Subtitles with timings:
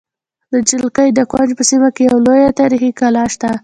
[0.51, 3.49] د جلگې د کونج په سیمه کې یوه لویه تاریخې کلا شته